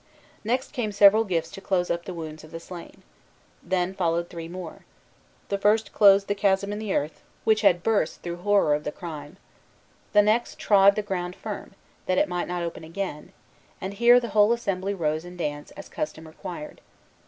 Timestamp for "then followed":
3.61-4.29